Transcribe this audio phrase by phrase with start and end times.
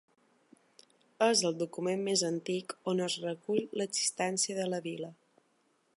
[1.25, 5.15] És el document més antic on es recull l'existència de la vila.